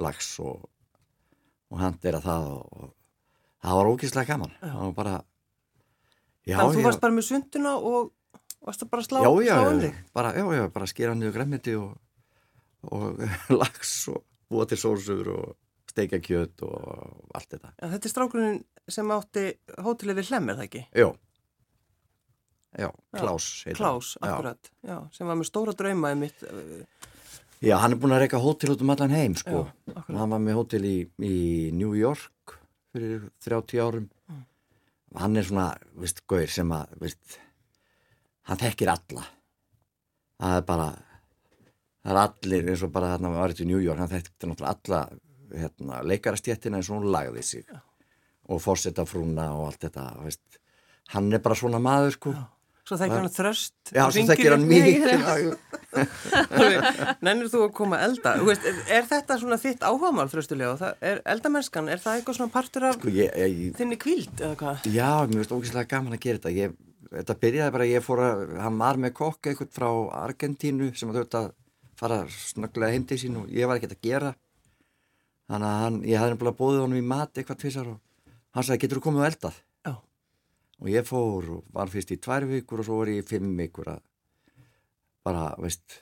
[0.00, 0.68] lags og
[1.70, 2.94] og hann er að það og, og
[3.62, 5.16] það var ógeðslega gaman það var bara
[6.42, 8.10] já, Þannig að þú varst bara með sunduna og
[8.66, 9.98] varst að bara slá, já, já, slá um þig.
[10.16, 11.96] bara, já, já, bara skera niður græmiti og,
[12.90, 13.22] og
[13.60, 15.56] lags og búa til sósur og
[15.90, 17.72] steikja kjöt og allt þetta.
[17.80, 19.44] Já, þetta er strákurinn sem átti
[19.82, 20.82] hótelið við Hlemm, er það ekki?
[20.98, 21.08] Jó,
[22.78, 22.88] já.
[23.16, 24.30] Klás, Já.
[24.30, 24.70] akkurat.
[24.86, 24.96] Já.
[25.12, 26.42] sem var með stóra drauma í mitt.
[26.46, 26.84] eh,
[27.60, 29.66] Já, hann er búin að reyka hótel út um allan heim, sko.
[30.06, 31.34] Hann var með hótel í, í
[31.76, 32.54] New York
[32.94, 34.06] fyrir 30 árum.
[34.30, 34.44] Mm.
[35.20, 35.66] Hann er svona,
[36.00, 37.36] veist, gaur sem að, veist,
[38.50, 39.24] hann þekkir alla.
[40.40, 40.86] Það er bara,
[42.02, 44.76] það er allir eins og bara þarna var þetta í New York, hann þekkti náttúrulega
[44.76, 45.02] alla
[45.60, 47.74] hérna, leikarastjettina eins og hún lagði sig
[48.50, 50.58] og fórseta frúna og allt þetta, veist.
[51.14, 52.32] Hann er bara svona maður, sko.
[52.86, 53.74] Svo þekkir hann þröst.
[53.94, 54.86] Já, svo þekkir hann mig.
[57.26, 58.32] Nennir þú að koma elda?
[58.46, 60.92] Veist, er, er þetta svona þitt áhagamál, þröstulega?
[61.34, 64.90] Eldamennskan, er það eitthvað svona partur af Sko, ég, ég, þinni kvíld eða hvað?
[64.90, 66.74] já, mér finnst ógeðslega gaman að gera þetta ég,
[67.10, 69.88] þetta byrjaði bara, ég fór að hann var með kokka eitthvað frá
[70.20, 71.48] Argentínu sem að þurfti að
[72.00, 74.34] fara snögglega heim til sín og ég var ekkert að gera
[75.50, 77.98] þannig að hann, ég hafði nefnilega bóðið honum í mat eitthvað tvisar og
[78.54, 79.58] hann sagði, getur þú komið og eldað?
[79.86, 79.94] Já.
[80.80, 83.50] og ég fór og var fyrst í tvær vikur og svo var ég í fimm
[83.58, 84.04] vikur að
[85.26, 86.00] bara, veist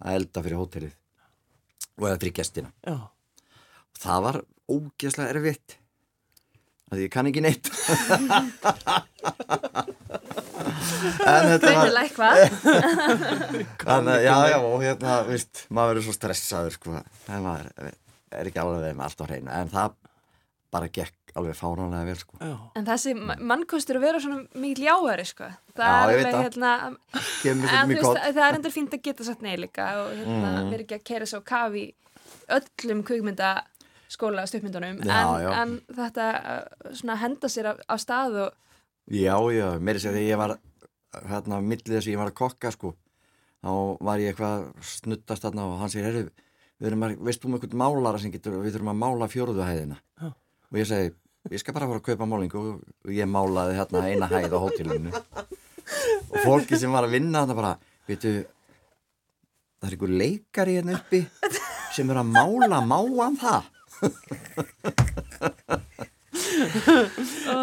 [0.00, 0.94] að elda fyrir hótelið
[1.96, 2.96] og eða fyrir gestina Já.
[3.02, 5.78] og það var ógeðslega erfitt
[6.92, 7.66] að ég kann ekki neitt.
[11.26, 11.90] En þetta var
[13.86, 16.94] þannig, að- já, já, og hérna, veist maður verður svo stressaður, sko.
[17.32, 17.68] En maður
[18.36, 19.50] er ekki alveg með allt á hreinu.
[19.54, 19.94] En það
[20.76, 22.38] bara gekk alveg fáránlega vel, sko.
[22.40, 22.54] Já.
[22.80, 25.50] En þessi ma- mannkostur að vera svona mikil jáhari, sko.
[25.76, 26.72] Það Já, er alveg, hérna,
[27.42, 30.50] kemur en veist, gott það er endur fínt að geta satt nei líka og hérna,
[30.56, 30.70] Mhm.
[30.72, 31.86] vera ekki að kæra svo kafi
[32.56, 33.00] öllum
[34.06, 35.62] kvikmyndaskóla stuppmyndunum, Já, en, já.
[35.62, 38.52] en þetta uh, svona henda sér af, af stað og
[39.06, 40.58] Já, já, meiri sér þegar ég var
[41.28, 42.94] hérna, millið þess að ég var að kokka sko,
[43.62, 43.70] þá
[44.02, 46.30] var ég eitthvað snuttast þarna og hann segir, herru
[46.80, 49.62] við erum að, veist þú með einhvern málara sem getur við þurfum að mála fjóruðu
[49.64, 50.32] hæðina Já.
[50.34, 51.12] og ég segi,
[51.52, 52.82] ég skal bara fara að kaupa málingu og,
[53.14, 57.72] ég málaði hérna eina hæð á hótelinu og fólki sem var að vinna þarna bara,
[58.10, 58.34] veitu
[59.78, 61.22] það er einhver leikari hérna uppi
[61.94, 63.72] sem er að mála máan það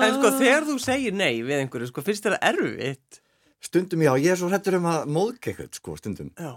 [0.04, 3.20] En sko, þegar þú segir nei við einhverju, sko, finnst þér það erfitt?
[3.64, 6.52] stundum já, ég er svo hrættur um að móðka eitthvað sko, stundum Já.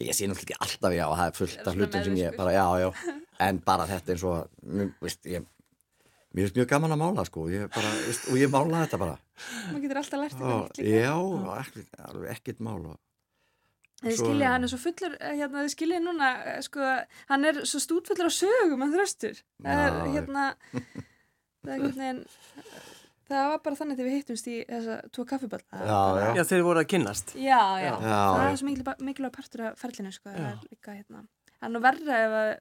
[0.00, 2.38] Ég sé náttúrulega ekki alltaf já, það er fullt af hlutum sem ég meðvirkur.
[2.40, 3.16] bara, já, já,
[3.46, 4.36] en bara þetta eins og,
[5.04, 5.44] veist, ég,
[6.32, 9.16] mér finnst mjög gaman að mála, sko, ég bara, veist, og ég mála þetta bara.
[9.70, 10.88] maður getur alltaf lært líka.
[10.88, 11.16] já,
[11.58, 12.96] ekkert, alveg ekkert mál og,
[14.00, 16.86] Þið skilja, hann er svo fullur, eh, hérna, þið skilja núna, eh, sko,
[17.28, 19.42] hann er svo stútfullur á sögum, hann þröstur.
[19.60, 20.44] Það er, hérna,
[21.64, 22.22] það er veginn,
[23.30, 25.60] það var bara þannig þegar við hittumst í þessa tvo kaffiball.
[25.70, 27.34] já, já, Já, þeir voru að kynnast.
[27.36, 28.48] Já, já, Já, það já.
[28.50, 31.22] er svo mikilvæg, mikilvæg partur af ferlinu, sko, það er líka, hérna,
[31.60, 32.58] það er nú verra ef, að-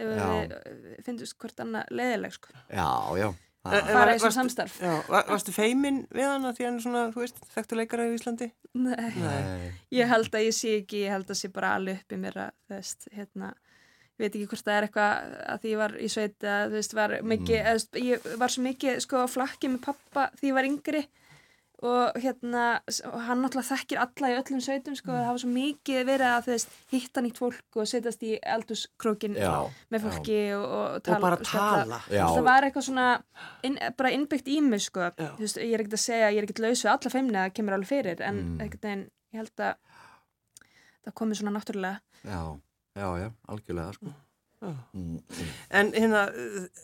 [0.00, 2.88] ef við eh, finnst hvort annað leiðileg, sko, já,
[3.22, 4.76] já, Það, eins og varstu- samstarf.
[4.80, 8.14] Já, var, varstu feimin við hana því hann er svona, þú veist, þekktu leikara í
[8.16, 8.46] Íslandi?
[8.72, 9.72] Nei, Nei.
[9.92, 12.38] ég held að ég sé ekki, ég held að sé bara alveg upp í mér
[12.46, 13.50] að, þú veist, hérna,
[14.16, 16.78] ég veit ekki hvort það er eitthvað að því ég var í sveit að, þú
[16.80, 20.26] veist, var mikið, eða, þú veist, ég var svo mikið, sko, á flakki með pappa
[20.40, 21.02] því ég var yngri
[21.82, 22.64] og hérna,
[23.08, 26.42] og hann náttúrulega þekkir alla í öllum sveitum, sko, það var svo mikið verið að,
[26.46, 29.52] þú veist, hitta nýtt fólk og setjast í eldurskrókin Já,
[29.90, 31.16] með fólki og, og tala.
[31.16, 32.00] Og bara tala.
[32.12, 32.24] Já.
[32.34, 33.06] Það var eitthvað svona,
[33.64, 35.30] inn, bara innbyggt í mig, sko, Já.
[35.38, 37.54] þú veist, ég er ekkert að segja, ég er ekkert laus við alla feimni, það
[37.60, 38.60] kemur alveg fyrir, en Mm.
[38.66, 39.74] ekkert veginn, ég held að
[41.06, 42.00] það komi svona náttúrulega.
[42.24, 42.40] já,
[42.96, 44.12] já, já, algjörlega, sko.
[44.60, 44.74] Já.
[44.92, 45.52] Mm, mm.
[45.70, 46.26] En hérna,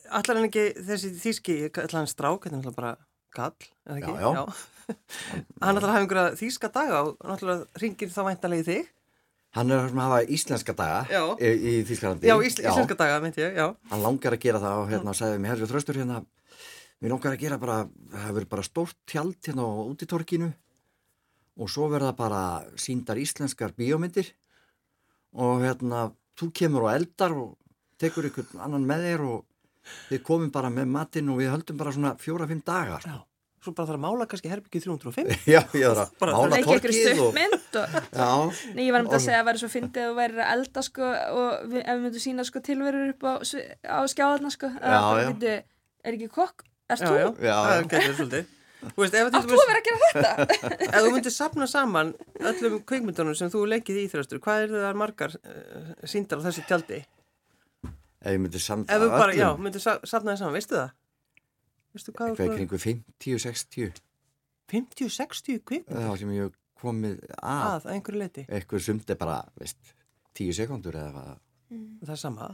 [0.08, 2.94] allar hann ekki þessi þýski, allar hann strák, þetta er bara
[3.36, 3.52] kall,
[3.84, 4.14] eða ekki?
[4.16, 4.44] Já, já.
[5.62, 8.92] hann allar hafa einhverja þýska daga og náttúrulega ringir þá væntalegi þig.
[9.56, 11.22] Hann er að hafa íslenska daga Já.
[11.40, 12.28] í, í Þýskalandi.
[12.28, 13.70] Já, ís, íslenska daga, myndi ég, já.
[13.90, 16.20] hann langar að gera það og hérna sagði mér, herru þröstur hérna
[17.00, 17.78] mér langar að gera bara,
[18.12, 20.50] það verður bara stórt tjald hérna á útitorkinu
[21.56, 22.42] og svo verða bara
[22.80, 24.34] síndar íslenskar bíómyndir
[25.40, 27.54] og hérna þú kemur og eldar og
[28.00, 29.46] tekur ykkur annan með þér og
[30.10, 33.16] þið komum bara með matinn og við höldum bara svona fjóra-fimm daga sko.
[33.16, 33.35] Já.
[33.66, 35.30] Svo bara þarf að mála kannski herbyggið 305.
[35.54, 37.38] já, ég þarf að Bara mála torkið og
[38.14, 38.28] já,
[38.76, 40.42] nei, ég var um að Og- segja að það væri svo fyndið að þú væri
[40.44, 41.08] að elda, sko,
[41.40, 45.00] og við, ef við myndum sína, sko, tilverur upp á, á skjáðarna, sko, að Já,
[45.26, 45.32] já.
[46.06, 46.62] er ekki kokk?
[46.86, 47.18] Erst Já, þú?
[47.18, 47.88] já, Já, það já.
[47.96, 48.52] getur svolítið.
[48.86, 50.30] Þú þú að að gera þetta?
[50.86, 52.12] ef þú myndir sapna saman
[52.52, 56.62] öllum kveikmyndunum sem þú leikið í þröstur, hvað er það margar uh, síndar á þessu
[56.68, 57.00] tjaldi?
[58.26, 60.56] ef ég myndi samt Ef þú af bara, já, öllum, myndir sa sapna það saman,
[60.60, 60.94] veistu það?
[61.96, 64.00] Veistu hvað eitthvað í kringu 50-60
[64.72, 68.46] 50-60 kveikmynd það sem ég komið að að að einhverju leiti?
[68.52, 69.92] eitthvað sumt er bara, veist,
[70.36, 71.36] tíu sekundur eða hvað.
[72.02, 72.48] Það er sama.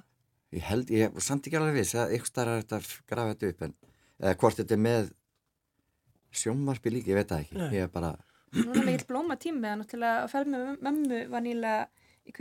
[0.52, 3.32] Ég held, ég er samt ekki alveg viss að eitthvað starf er þetta að grafa
[3.32, 3.74] þetta upp en
[4.22, 5.08] eða hvort þetta er með
[6.42, 7.58] sjónvarpi líka, ég veit það ekki.
[7.58, 7.72] Nei.
[7.76, 8.12] Ég er bara,
[8.52, 12.32] Núna mikill blóma tími, að náttúrulega að ferð með mömmu var nýlega í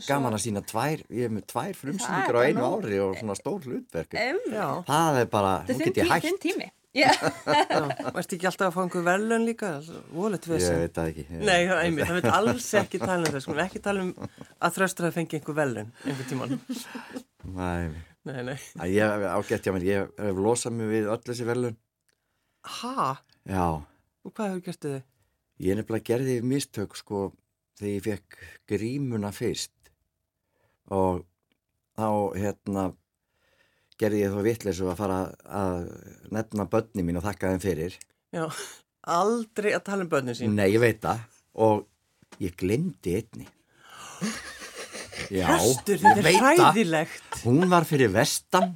[0.00, 0.08] svo.
[0.08, 2.84] gaman að sína tvær, ég er með tvær frumsýningar á einu nóg.
[2.84, 4.14] ári og svona stór hlutverk.
[4.16, 6.26] Já, Það er bara, þinn get ég hægt.
[6.28, 6.70] þinn tími.
[6.90, 7.06] Já.
[7.14, 8.10] já.
[8.16, 9.68] Varst ekki alltaf að fá einhver verðlun líka?
[9.78, 11.24] Ég veit það ekki.
[11.38, 14.10] Nei, það er einmitt, það veit alls ekki tala um það, sko, ekki tala um
[14.58, 16.56] að þröstur að fengi einhver verðlun einhver tíman.
[17.54, 17.92] Nei,
[18.26, 18.56] Nei, nei.
[18.58, 21.78] Æ, ég hef ágætt hjá mér, ég hef losað mig við öll þessi verðlun.
[22.80, 23.06] Ha?
[23.48, 23.68] Já,
[24.26, 24.98] Og hvað hefur gert þið?
[25.70, 27.22] ég nefnilega gerði mistök sko
[27.80, 28.38] þegar ég fekk
[28.70, 29.72] grímuna fyrst
[30.92, 31.22] og
[31.98, 32.84] þá hérna
[34.00, 35.18] gerði ég þá vitleysu að fara
[35.60, 35.88] að
[36.32, 37.96] nefna börni mín og þakka þeim fyrir.
[38.32, 38.46] Já,
[39.12, 40.54] aldrei að tala um börnin sín.
[40.56, 41.20] Nei, ég veit það.
[41.60, 41.82] Og
[42.40, 43.48] ég glemdi einni.
[45.30, 46.62] Já, Hestur, ég þetta er veit það.
[46.62, 47.40] hræðilegt.
[47.44, 48.72] Hún var fyrir vestan.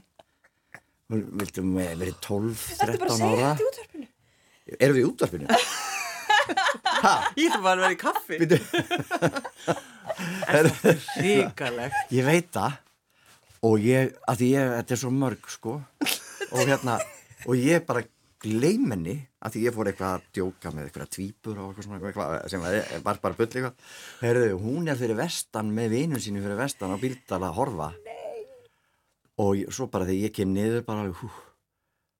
[1.13, 4.07] Hún vildum verið 12-13 ára í útverfinu
[4.81, 5.49] Erum við í útvarpinu?
[7.05, 7.15] Ha?
[7.37, 8.39] Ég ætla bara að vera í kaffi.
[10.15, 12.11] En þetta er hrikalegt.
[12.15, 12.77] Ég veit það
[13.65, 15.79] og ég, að því ég, þetta er svo mörg sko
[16.51, 16.99] og hérna,
[17.49, 18.05] og ég bara
[18.45, 22.01] gleym henni, að því ég fór eitthvað að djóka með eitthvað tvípur og eitthvað svona
[22.11, 22.77] eitthvað, sem var,
[23.07, 26.97] var bara bull eitthvað Herðu, hún er fyrir vestan með vinun sínu fyrir vestan á
[27.01, 28.45] bíldal að horfa Nei.
[29.41, 31.33] og ég, svo bara þegar ég kem niður bara, hú,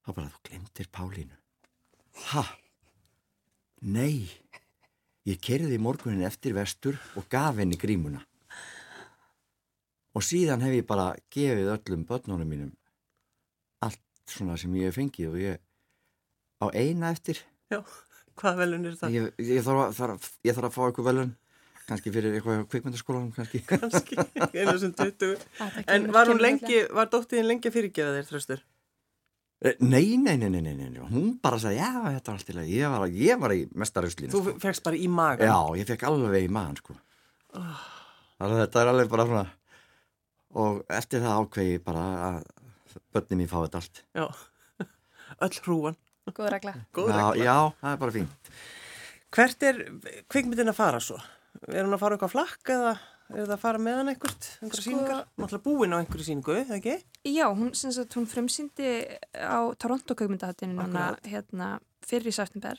[0.01, 1.37] þá bara þú glemtir Pálínu
[2.31, 2.45] ha
[3.81, 4.29] nei
[5.25, 8.21] ég kerði morgunin eftir vestur og gaf henni grímuna
[10.15, 12.73] og síðan hef ég bara gefið öllum börnunum mínum
[13.85, 13.99] allt
[14.31, 15.59] svona sem ég hef fengið og ég
[16.63, 17.41] á eina eftir
[17.73, 17.81] Já,
[18.39, 19.15] hvað velun er það?
[19.17, 21.33] ég, ég, þarf, að, þarf, ég þarf að fá eitthvað velun
[21.85, 24.15] kannski fyrir eitthvað kvikmyndaskólanum kannski Kanski,
[24.61, 25.43] einu sem 20.
[25.59, 28.63] Það En var hún lengi, var dóttiðin lengi að fyrirgefa þér, þröstur?
[29.65, 32.73] Eh, nei, nei, nei, nei, nei, hún bara sagði já, þetta var allt í lagi,
[32.77, 34.53] ég var, ég var í mestarauslinu Þú sko.
[34.61, 35.47] fegst bara í magan.
[35.49, 36.93] já, ég fekk alveg í maðan sko.
[37.55, 39.45] þannig að þetta er alveg bara svona
[40.55, 42.37] og eftir það ákveði ég bara að
[43.15, 44.25] börnin mín fá þetta allt Já,
[45.47, 45.97] öll hrúan.
[46.29, 47.43] Góð regla Góð já, regla.
[47.45, 48.53] já, það er bara fínt
[49.35, 49.81] Hvert er
[50.31, 51.17] kvikmyndin að fara svo?
[51.67, 52.93] Er hún að fara eitthvað flakk eða
[53.33, 54.47] er það að fara með hann einhvert?
[54.61, 55.23] Einhverja Sko- síningar?
[55.41, 56.95] Náttúrulega búin á einhverju síningu, eða ekki?
[57.25, 58.91] Já, hún, sem sagt, hún frumsýndi
[59.33, 61.25] á Toronto Akkurat.
[61.25, 62.77] hérna fyrir í september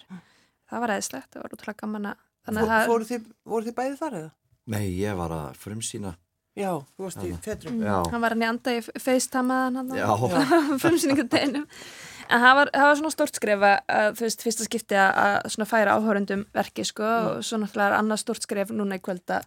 [0.70, 4.30] það var eðislegt, það var útrúlega gaman að fóru, þið, voru þið bæðið þar eða?
[4.66, 6.14] nei, ég var að frumsýna
[6.56, 7.82] Já, þú varst í fetrum.
[7.84, 10.06] hann var hann í anda í facetamaðan hann já,
[10.82, 15.10] frumsýningadeginum en það var, það var svona stórt skref að, þú veist, fyrsta skipti að,
[15.26, 19.04] að svona færa áhörundum verki sko og svo náttúrulega er annað stórt skref núna í
[19.04, 19.44] kvöld að,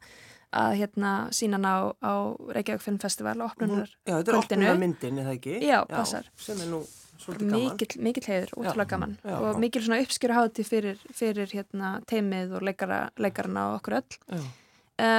[0.54, 1.68] að hérna sína hann
[2.02, 2.16] á,
[2.56, 4.70] Reykjavík Film Festival og opnunar Já, þetta er kvöldinu.
[4.70, 5.60] opnuna myndin, eða ekki?
[5.68, 6.30] Já, passar.
[6.38, 6.80] Sem er nú
[7.20, 7.66] svolítið gaman.
[7.76, 9.36] mikill, mikill heiður, ótrúlega gaman já.
[9.44, 14.18] og mikill svona uppskjöru háti fyrir, fyrir hérna teimið og leikara, leikarana og okkur öll
[14.32, 14.40] Já.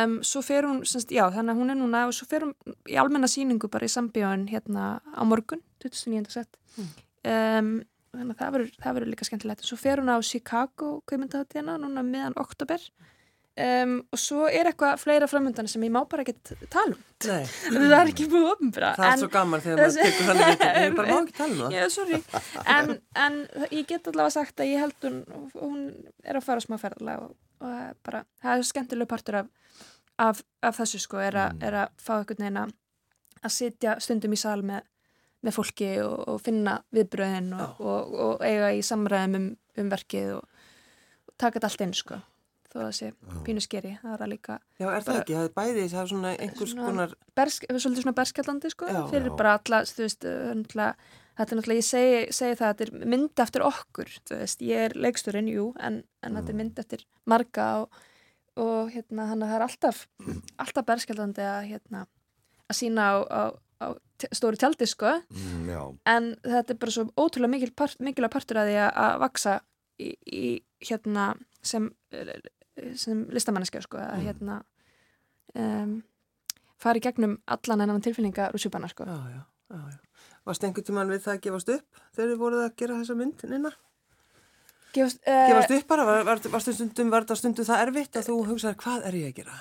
[0.05, 2.55] um, svo fer hún, semst, já þannig að hún er núna og svo fer hún
[2.89, 6.31] í almenna síningu bara í sambíðan hérna á morgun 29.
[6.31, 6.87] sett Mm.
[7.27, 7.71] um,
[8.15, 12.37] þannig að það verður, það líka skemmtilegt svo fer hún á Chicago kveimundaháttíðina núna meðan
[12.41, 12.79] oktober
[13.59, 17.01] um, og svo er eitthvað fleira framöndan sem ég má bara ekkert tala um
[17.91, 21.09] það er ekki búið ofnbra það er svo gaman þegar maður tekur við Ég bara
[21.11, 21.75] má ekki tala um
[22.31, 22.67] það.
[22.77, 22.93] En,
[23.27, 23.39] en
[23.75, 25.19] ég get allavega sagt að ég held hún,
[25.59, 25.81] hún
[26.25, 29.51] er að fara smá ferðalega og, og er bara, það er skemmtilega partur af,
[30.29, 31.67] af, af þessu sko, er, a, Mm.
[31.69, 32.63] er að fá einhvern veginn
[33.41, 34.87] að sitja stundum í sal með,
[35.45, 39.47] með fólki og, og finna viðbröðin og, og, og eiga í samræðum um,
[39.81, 40.49] um verkið og,
[41.41, 42.19] taka þetta allt inn sko.
[42.71, 43.07] Þó að það sé
[43.47, 45.35] pínu skeri, það er að líka Já, er það ekki?
[45.35, 49.01] Það er bæði, það er svona einhvers Svona- konar, bersk, svolítið svona berskjallandi sko, Já.
[49.11, 49.37] fyrir Já.
[49.41, 50.93] bara alla, þú veist, náttúrulega,
[51.41, 54.85] þetta er náttúrulega, ég segi, segi það, þetta er mynd eftir okkur, þú veist, ég
[54.87, 57.99] er leiksturinn, jú, en, en þetta er mynd eftir marga og,
[58.61, 60.05] og hérna, hann það er alltaf,
[60.63, 62.05] alltaf berskjallandi að, hérna,
[62.71, 63.43] að sína á, á,
[63.83, 63.87] á
[64.37, 68.71] stóru tjaldi, sko, Mm, en þetta er bara svo ótrúlega mikil part, mikilvæg partur að
[68.71, 69.59] því að, að vaksa
[69.99, 70.45] í, í
[70.87, 71.91] hérna, sem,
[72.99, 74.61] sem listamanniska, sko, að, hérna,
[75.59, 75.99] um,
[76.81, 79.07] fara í gegnum allan enn tilfinninga rússjúbana sko.
[79.09, 79.43] já, já,
[79.75, 79.99] já, já.
[80.49, 83.45] Varst einhvern tímann við það að gefast upp þegar þið voruð að gera þessa mynd
[83.51, 83.73] nynna?
[84.95, 88.31] Gefast, uh, Gefast upp bara, var, var, varstu stundum, var þetta stundum það erfitt að
[88.31, 89.61] þú hugsaði hvað er ég að gera?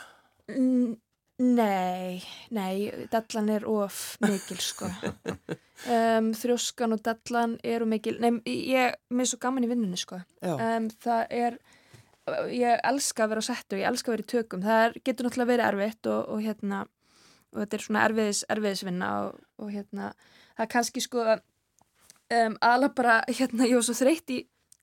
[1.40, 2.20] Nei,
[2.52, 4.92] nei, dellan er of mikil sko.
[5.88, 8.34] Um, þrjóskan og dellan eru mikil, nei,
[8.68, 10.18] ég, mér er svo gaman í vinnunni sko.
[10.44, 11.56] Um, það er,
[12.54, 15.28] ég elska að vera á settu, ég elska að vera í tökum, það er, getur
[15.28, 16.82] náttúrulega verið erfitt og, og hérna,
[17.54, 20.12] og þetta er svona erfiðis, erfiðisvinna og, og hérna,
[20.56, 21.26] það er kannski sko,
[22.40, 24.40] um, alveg bara, hérna, ég var svo þreytt í,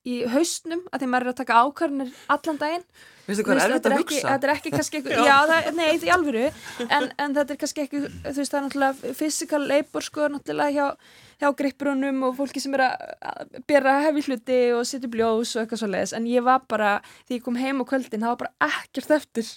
[0.07, 2.89] í haustnum að því maður er að taka ákvarðanir allan daginn.
[3.27, 4.29] Hvað er þetta að er ekki, hugsa?
[4.31, 5.37] þetta er ekki kannski eitthvað, Já.
[5.51, 6.43] það, nei, í alvöru.
[6.87, 10.77] En, en þetta er kannski ekki, þú veist, það er náttúrulega physical labor, sko, náttúrulega
[10.77, 15.65] hjá, hjá gripprunum og fólki sem er að bera hefi hluti og setja bljós og
[15.65, 16.95] eitthvað svo leiðis, en ég var bara
[17.27, 19.55] því ég kom heim á kvöldin, það var bara ekkert eftir.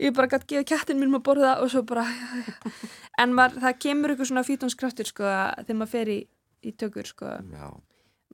[0.00, 2.08] Ég bara gæti geða kættin mínum að borða og svo bara
[3.20, 5.28] en maður, það kemur ykkur svona fítónskraftur, sko,
[5.60, 6.22] þegar maður fer í,
[6.64, 7.36] í tökur, sko,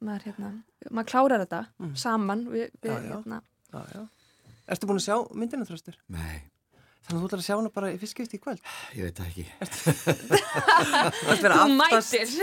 [0.05, 0.53] maður, hérna,
[0.91, 1.95] maður klárar þetta Mm.
[1.97, 3.11] saman við, við Já, já.
[3.17, 4.07] hérna Já, já.
[4.71, 5.97] Ertu búin að sjá myndina þröstur?
[6.09, 6.43] Nei,
[7.01, 8.61] Þannig að þú ætlar að sjá hana bara í fyrstskipti í kvöld.
[8.95, 9.45] ég veit það ekki.
[11.41, 12.43] Þú mætir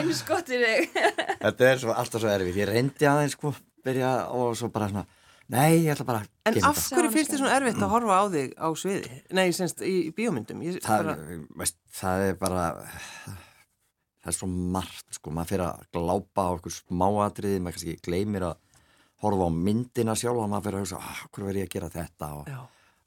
[0.00, 0.94] eins gott í þig
[1.42, 2.56] Þetta er svo, alltaf svo erfið.
[2.62, 3.52] Ég reyndi aðeins sko,
[3.84, 5.04] byrja og svo bara svona,
[5.52, 6.96] nei, ég ætla bara að En gera af þetta.
[6.98, 9.20] hverju finnst þið svona erfitt að horfa á þig á sviði?
[9.38, 10.62] Nei, semst í, í bíómyndum.
[10.66, 11.14] Ég, Það, bara,
[11.62, 12.64] veist, það er bara,
[14.22, 18.46] það er svo margt sko, maður fyrir að glápa á einhver smáatriði, maður kannski gleymir
[18.48, 18.60] að
[19.22, 21.90] horfa á myndina sjálf og maður fyrir að hugsa, ah, hvað verð ég að gera
[21.96, 22.52] þetta og,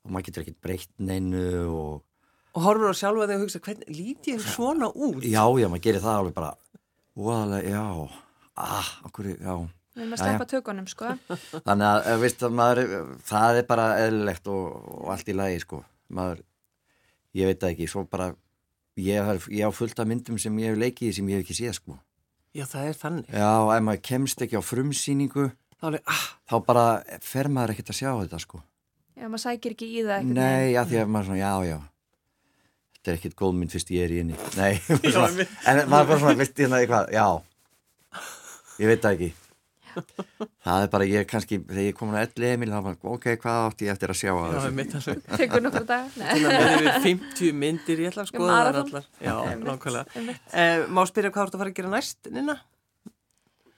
[0.06, 2.04] og maður getur ekkert breytt neinu og
[2.56, 5.24] Og horfur á sjálfa þig og hugsa, hvernig líti ég svona út?
[5.28, 6.52] já, já, maður gerir það alveg bara,
[7.20, 8.22] óaðlega, já,
[8.64, 9.56] ah, okkur, já.
[9.96, 11.10] Við erum að sleppa tökunum sko
[11.68, 12.94] Þannig að, eh, veist, að maður,
[13.28, 14.64] það er bara eðlilegt og,
[14.96, 15.82] og allt í lagi, sko.
[16.16, 16.42] Maður,
[17.36, 18.30] ég veit það ekki, svo bara,
[19.00, 21.46] ég, har, ég á fullt af myndum sem ég hef leikið í sem ég hef
[21.46, 21.98] ekki séð, sko.
[22.56, 23.32] Já, það er þannig.
[23.36, 26.84] Já, ef maður kemst ekki á frumsýningu, Þá er ég, ah, þá bara
[27.22, 28.62] fer maður ekkert að sjá þetta, sko.
[29.16, 31.78] Já, maður sækir ekki í það Nei, já, því að maður svona, já, já.
[32.96, 34.38] Þetta er ekkert góð mynd fyrst ég er í inni.
[34.56, 34.72] Nei,
[35.14, 35.20] Já,
[35.70, 37.28] en maður bara svona, veist ég það eitthvað, já,
[38.80, 39.30] ég veit það ekki.
[40.66, 43.60] Það er bara, ég kannski, þegar ég kom að elli Emil, þá var, ok, hvað
[43.70, 45.16] átti ég eftir að sjá að já, þessu?
[45.40, 46.08] Tekur nokkru dag.
[46.16, 48.90] Þannig að við erum 50 myndir, ég ætla að skoða Maraþon.
[48.90, 49.10] allar.
[49.22, 50.38] Já, nákvæmlega.
[50.64, 52.58] Eh, má spyrja hvað ert að fara að gera næst, Nina?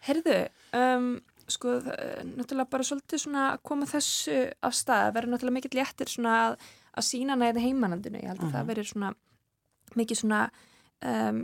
[0.07, 0.37] Herðu,
[0.79, 1.09] um,
[1.51, 5.79] sko, það náttúrulega bara svolítið svona að koma þessu af stað, það verður náttúrulega mikill
[5.79, 6.57] léttir svona að,
[6.97, 9.13] að sína hana í heimanandinu, ég held að það verður svona
[9.97, 10.41] mikið svona
[11.05, 11.41] um,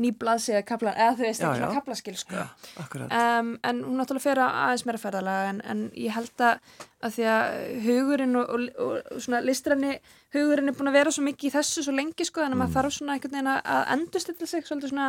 [0.00, 1.74] nýblaðsíða kaplan, eða þú veist, ekki já.
[1.76, 2.44] kaplaskil, sko.
[2.78, 6.74] Um, en hún náttúrulega fer að aðeins meira ferðalega en, en ég held að,
[7.06, 9.94] að því að hugurinn og, og, og, svona listræni
[10.34, 12.62] hugurinn er búin að vera svo mikið í þessu svo lengi sko en mm.
[12.62, 15.08] maður þarf svona einhvern veginn að- endurstilla sig svolítið svona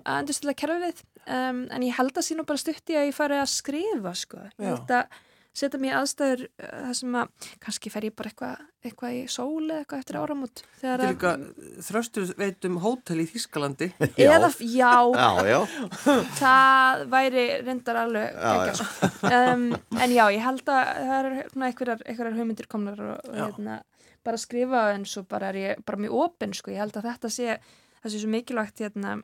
[0.00, 3.40] að endurstilla kerfið um, en ég held að sín og bara stutti að ég fari
[3.40, 5.20] að skrifa sko ég held að
[5.56, 9.74] setja mér aðstæður uh, það sem að kannski fer ég bara eitthvað eitthvað í sóli
[9.76, 11.32] eitthvað eftir áramót Þetta er líka
[11.84, 13.90] þröstur veit um hótel í Þískalandi.
[14.16, 14.30] Já.
[14.36, 15.58] eða, já, Já, já.
[16.40, 18.86] það væri reyndar alveg Já,
[19.52, 19.66] um,
[20.00, 21.30] en já, ég held að það er
[21.66, 23.80] einhverjar hugmyndir komnar og, og hérna,
[24.24, 26.72] bara skrifa en svo bara er ég bara mjög opinn sko.
[26.72, 27.58] ég held að þetta sé,
[28.00, 29.18] það sé svo mikilvægt hérna,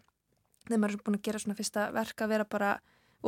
[0.66, 2.74] þegar maður er búin að gera svona fyrsta verk að vera bara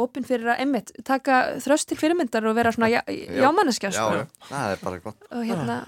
[0.05, 4.21] opinn fyrir að emmitt, taka þröst til fyrirmyndar og vera svona já, jámanneskja Já, sko.
[4.21, 5.27] já, það er bara gott.
[5.33, 5.79] og hérna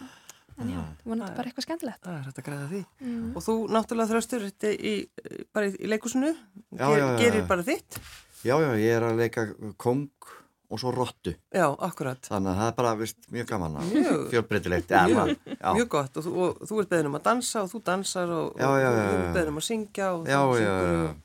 [0.61, 2.81] en já, vonandi bara eitthvað skemmtilegt Það er hægt að græða því.
[3.01, 3.29] mm.
[3.37, 4.95] Og þú náttúrulega þröstur þetta í,
[5.57, 6.35] bara í, leikusinu,
[6.77, 7.47] Já, já, já, gerir já.
[7.49, 8.01] bara þitt.
[8.45, 9.47] Já, já, ég er að leika
[9.81, 10.09] kong
[10.71, 11.33] og svo rottu.
[11.51, 12.21] Já, akkurat.
[12.31, 14.21] Þannig að það er bara, vist, mjög gaman að Mjög.
[14.31, 14.93] fjölbreytilegt.
[14.95, 15.33] Já, Mjög.
[15.81, 18.53] já, gott og þú, og þú ert beðin um að dansa og þú dansar og,
[18.61, 19.33] Já, já, já, og þú ert já.
[19.35, 21.19] beðin um að syngja og já, þú já, syngur já, og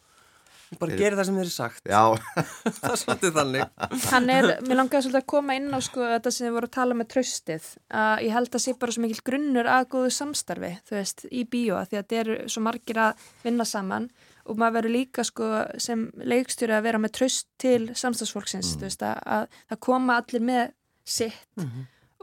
[0.82, 1.90] bara gerir það sem þér er sagt.
[1.90, 2.04] já,
[2.80, 3.74] það er svolítið þannig.
[4.10, 6.76] Hann er, mér langaði svolítið að koma inn á sko þetta sem við vorum að
[6.78, 7.72] tala með traustið
[8.04, 11.44] að ég held að sé bara svo mikil grunnur að góðu samstarfi, þú veist, í
[11.50, 14.10] bíó því að þetta eru svo margir að vinna saman
[14.46, 15.50] og maður verður líka sko
[15.82, 20.46] sem leikstjóri að vera með traust til samstagsfólksins, þú veist, að, að það koma allir
[20.46, 20.66] með
[21.06, 21.64] sitt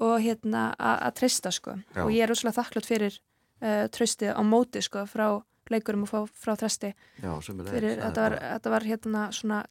[0.02, 2.02] og hérna að, að treysta sko Já.
[2.04, 3.18] og ég er úslega þakklátt fyrir
[3.62, 5.26] uh, traustið á móti sko frá
[5.74, 9.62] leikurum og frá, frá þresti já, sem er fyrir, þetta, var, þetta var hérna svona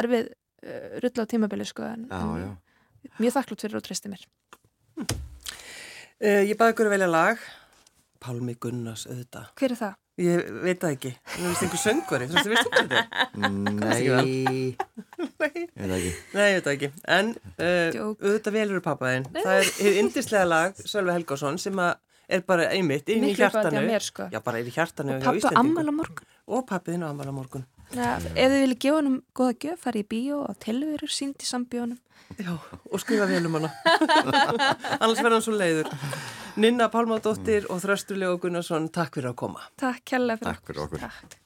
[0.00, 2.50] erfið uh, rull á tímabili sko en, Já, en já.
[3.22, 4.26] mjög þakklátt fyrir og treysti mér
[6.16, 7.40] Uh, ég baði ykkur að velja lag.
[8.24, 9.50] Pálmi Gunnars, auðvitað.
[9.60, 9.96] Hver er það?
[10.24, 11.10] Ég veit það ekki.
[11.28, 12.28] Það er einhver söngvari.
[12.30, 12.94] Þú veist, er?
[13.82, 14.62] Nei, ég Nei.
[15.36, 16.14] veit það ekki.
[16.32, 16.90] Nei, ég veit það ekki.
[17.18, 18.24] En uh, Djók.
[18.24, 19.28] auðvitað velur pappaðinn.
[19.36, 21.92] Það er yndislega lag, Sölvi Helgásson, sem að
[22.28, 23.82] er bara einmitt inn í hjartanu.
[23.86, 24.28] mér, sko.
[24.32, 27.64] Já, bara inn í hjartanu hjá Pappa ammæla morgun Og pappiðinn á ammala morgun.
[27.94, 31.46] ja, Ef þið viljið gefa honum góða gjöf farið í bíó og tilverur sínt í
[31.48, 31.98] sambíónum
[32.42, 32.56] Já,
[32.90, 33.68] og skrifa vel um hana.
[35.00, 35.90] Annars verður hann svo leiður.
[36.58, 39.62] Ninna Pálmadóttir og Þrösturlega og Gunnarsson, takk fyrir að koma.
[39.78, 41.04] Takk kærlega fyrir Takk fyrir okkur.
[41.06, 41.36] Takk.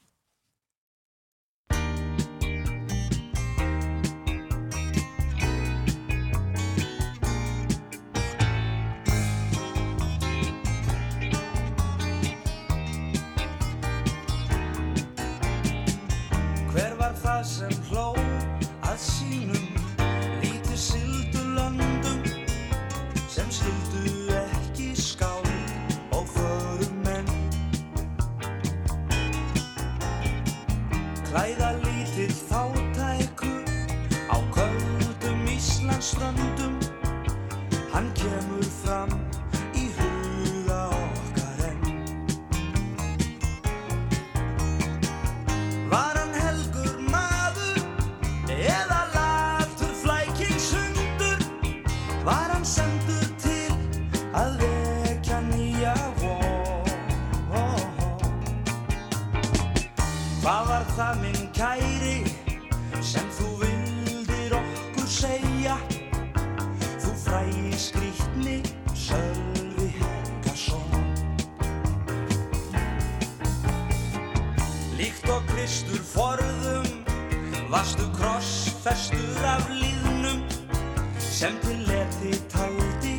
[81.50, 83.14] Kvöldin leti taldi,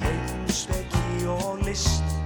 [0.00, 2.23] heimspeki og list.